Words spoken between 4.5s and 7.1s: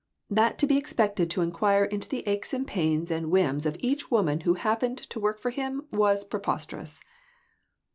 hap pened to work for .him, was preposterous.